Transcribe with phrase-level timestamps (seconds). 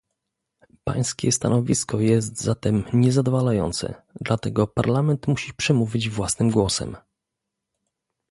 [0.83, 6.95] Pańskie stanowisko jest zatem niezadowalające, dlatego Parlament musi przemówić własnym głosem